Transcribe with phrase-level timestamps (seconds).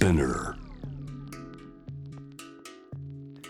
[0.00, 0.54] Spinner.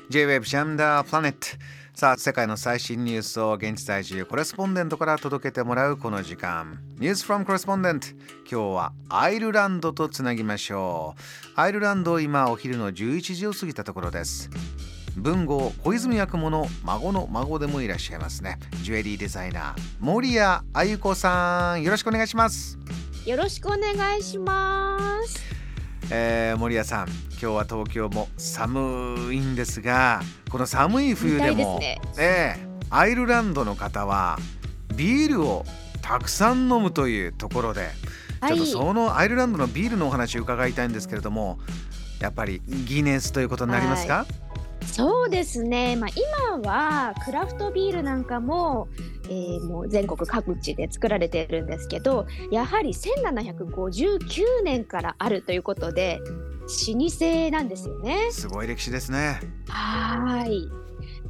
[0.08, 1.46] J-Web ジャムダープラネット
[1.94, 6.80] さあ世界の最新ニュースを現地在住コレスポンデントから届けてもらうこの時間。
[6.98, 11.20] ニュースフロムコレスポンデント今日はアイルランドとつなぎましょう。
[11.54, 14.50] アイルランド今お昼の11時を過ぎたところです。
[15.16, 18.58] 文豪小泉八雲の孫の孫でもいらっしゃいますね。
[18.82, 21.82] ジュエリーデザイナー森谷あゆ子さん。
[21.84, 22.76] よろしくお願いします。
[23.24, 25.59] よろしくお願いします。
[26.12, 30.20] えー、森谷さん今日は東京も寒いんですが
[30.50, 34.36] この寒い冬でもですええアイルランドの方は
[34.96, 35.64] ビールを
[36.02, 37.90] たくさん飲むというところで、
[38.40, 38.54] はい。
[38.56, 41.58] ちょっとそのアイルランドのビールのお話を伺いたいんですけれども
[42.18, 44.26] やっぱりギネスということになりますか、
[44.92, 45.96] そうですね。
[45.96, 46.10] まあ
[46.58, 48.88] 今はクラフトビールなんかも、
[49.28, 58.28] えーもう全国各地で作られているんですけど、やはり1759年からあるということで老舗なんですよね。
[58.30, 59.40] すごい歴史ですね。
[59.68, 60.70] はーい。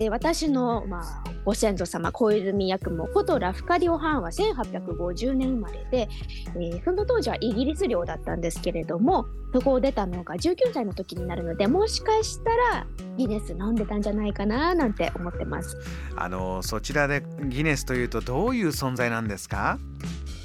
[0.00, 6.08] で私の、まあ、ご先祖様小泉八雲ことラフカディオ・ハンは1850年生まれで、
[6.56, 12.86] えーその当時はイギリス領だったんですけれどもそこを出たのが19歳の時になるのでもしかしたら
[13.18, 15.76] ギネス飲んでたんじゃないかななんて思ってます。
[16.16, 19.78] あのそちらでギネスというとどういう存在なんですか？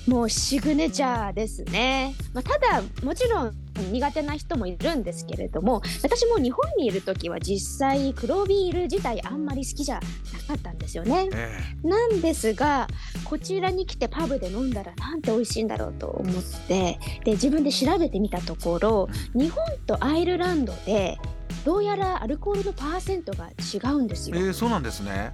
[0.08, 2.16] もうシグネチャーですね。
[2.34, 3.54] まあ、ただもちろん
[3.92, 10.00] 苦手な人もいるんですけれども私も日本にいる時は実際黒ビール自体あんまり好きじゃな
[10.48, 11.30] かったんですよね。
[11.34, 12.88] えなんですが
[13.24, 21.18] こちらに来てパブで飲んだらなんて美味しいんだろうと思ってで自分で調べてみたところ日本とアイルランドで
[21.66, 24.38] どうやらアルコールのパーセントが違うんですよ。
[24.38, 25.34] ええーそうなんですね。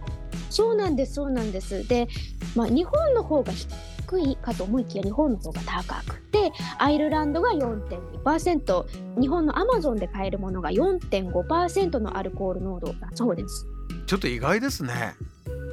[0.51, 1.87] そうなんですそうなんです。
[1.87, 2.07] で、
[2.55, 8.85] まあ、日本の方が低いかと思いきや日本の方が高くてアイルランドが4.2%
[9.19, 13.65] 日本のアマゾンで買えるものが4.5%のアルコール濃度だそうです。
[14.05, 15.15] ちょっと意外ですね。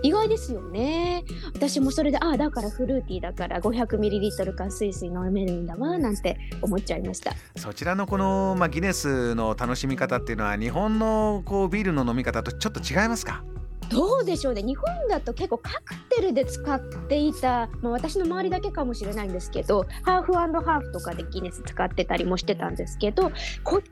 [0.03, 1.25] 意外ですよね
[1.55, 13.43] 私もそれでああだからフルーティーだから 500ml かスイスイ飲めるんだわなんて思っちゃいましたそちらのこの、まあ、ギネスの楽しみ方っていうのは日本のこうビールの飲み方とちょっと違いますか？
[13.91, 23.31] どうでしょうね日本だと結構カクテルで使っていた、まあ、私の周りだけかもしれないんですけどハーフハーフとかでギネス使ってたりもしてたんですけど
[23.65, 23.89] こち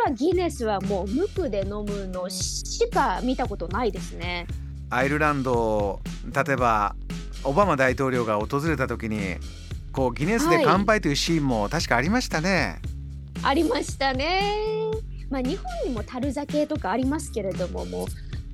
[0.00, 4.46] らではギネスはもう無垢で飲むのしか見たことないですね
[4.90, 6.94] アイルランド例えば
[7.44, 9.36] オバマ大統領が訪れた時に
[9.92, 12.80] こうギネスで乾杯というシーンも確かありましたね。
[13.42, 14.90] ありましたね。
[15.28, 18.06] まあ日本にも樽酒とかありますけれどももう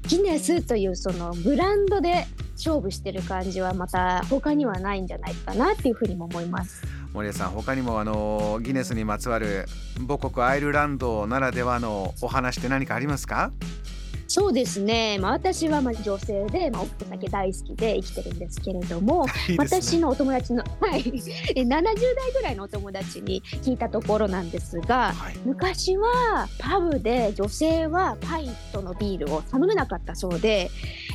[0.08, 2.26] ギネスというそのブランドで
[2.56, 6.82] 勝負してる感じはまた他にはないんじゃないかなっていうふうにも思います。
[7.12, 9.66] 森谷さん他にもあのギネスにまつわる
[10.06, 13.52] 母国アイルランドならではのお話って何かありますか
[14.38, 19.65] そうですね、まあ、私はまあ女性で、まあ、お酒大好きで生きてるんですけれどもいいね。
[19.66, 21.00] 私のお友達の、はい、
[21.56, 21.84] え70代
[22.32, 30.70] ぐらいのお友達に聞いたところなんですがはい、昔はパブで女性はパイントのビールを頼めなかったそうで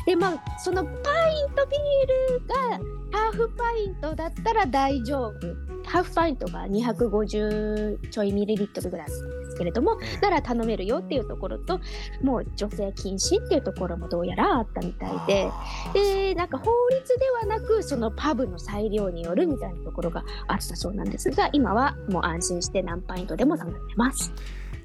[0.06, 5.74] で、まあ、そのパイントビールがハーフパイントだったら大丈夫。
[5.86, 9.08] ハーフパイントが250ちょいミリリットルぐらい
[9.54, 11.80] ですけれどもええなら頼めるよっていうところと
[12.22, 15.50] もう女性禁止っていうところもどうやらあったみたいで。
[15.94, 24.34] でなんか法律ではなくそのパブの裁量によるみたいなところがあったそうなんですが今はもう安心して何パイントでも頼めます。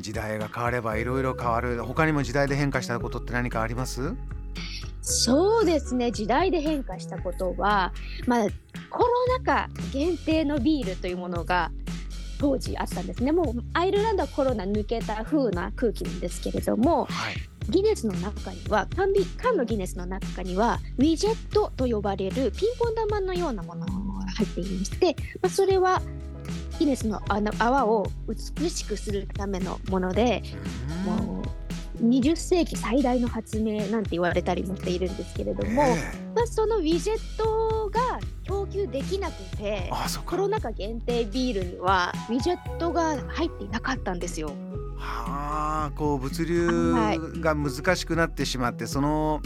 [0.00, 4.14] 時代が変わればいろいろ変わる他にも時代で変化したことって何かあります？
[5.00, 7.92] そうですね時代で変化したことは、
[8.26, 8.46] まあ、
[8.90, 9.08] コロ
[9.38, 11.70] ナ禍限定のビールというものが
[12.38, 13.22] 当時あったんです。
[13.22, 17.34] ねもうアイルランドはコロナ抜けた風な空気なんですけれどもはい。
[17.68, 26.00] ギネスの中には缶ビ缶のギネスの中にはウィジェットと呼ばれるピンポン玉のようなものが入っていまして、まあ、それは
[26.78, 30.42] ギネスのあの泡を美しくするためのもので
[31.06, 31.26] うん。
[31.26, 31.48] もう
[32.02, 35.96] 20世紀最大の発明なんて言われたりもしているんですけれども、え。
[36.34, 38.37] まあ、そのウィジェットが供
[38.72, 44.52] 給できなくてえあコロナ禍限定ビールにはウィジェットが入っていなかったんですよ。
[44.96, 47.18] はあこう物はい。
[47.18, 49.40] 流が難しくなってしまってその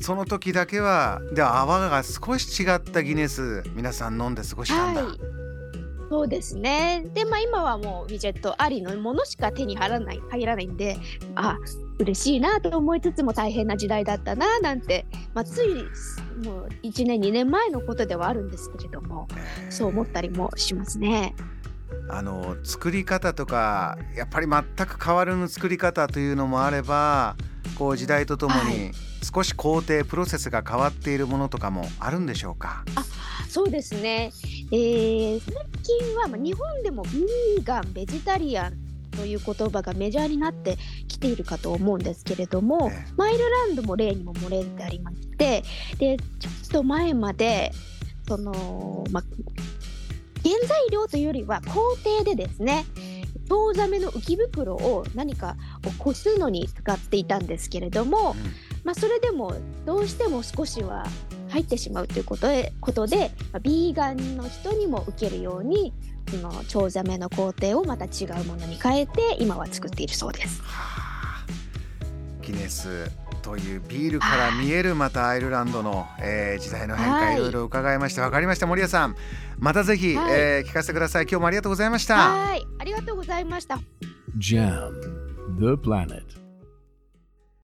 [0.00, 5.41] その時だけはでは泡が少し違ったギネス皆さん飲んで過ごしたんだ、はい
[6.12, 7.06] そうですね。
[7.14, 10.98] で、まあ今はもうウィジェットありのものしか手に入らない入らないんで、
[11.36, 11.56] あ
[11.98, 15.68] 嬉しいなと思いつつも大変な時代だったななんて、まあつい
[16.46, 21.34] もう1年2年前のことではあるんですけれども、ええそう思ったりもしますね。
[22.10, 27.36] あの作り方とかやっぱり全く変わる作り方というのもあれば
[27.78, 28.90] こう時代とともに
[29.22, 32.84] 少し工程プロセスが変わっているものとかもあるんでしょうか？
[32.96, 33.04] あ
[33.48, 34.32] そうですね、
[34.72, 38.72] えー、最近は、まあ、日本でもビーガンベジタリアン
[39.10, 45.62] という言葉がメジャーになってきているかと思うんですけれども、ええ、マイルランドも例にも漏れてありまして
[45.98, 47.70] でちょっと前まで
[48.26, 49.24] その、まあ、
[50.42, 52.86] 原材料というよりは工程でですね
[53.44, 58.36] チョウザメの浮き袋を何かをこすのに使っていたんですけれども、うん、
[58.82, 59.54] まあ、それでも
[59.84, 61.04] どうしても少しは
[61.52, 65.92] 入ってしまうということでことで、まあ、ビーガンの人にも受けるように
[66.30, 70.62] そのチョウザメの工程をまた違うものに変えて今は作っているそうです。
[70.62, 71.46] はあ、
[72.42, 73.10] ギネス
[73.42, 77.38] というビールから見えるまたアイルランドの、えー、時代の変化い。
[77.38, 78.22] ろいろ伺いました。
[78.22, 79.16] 分かりました森谷さん。
[79.58, 81.24] またぜひ、はい、えー、聞かせてください。
[81.24, 82.16] 今日もありがとうございました。
[82.16, 82.62] はい。
[82.78, 83.80] ありがとうございました。
[84.38, 84.92] JAM
[85.58, 86.41] The Planet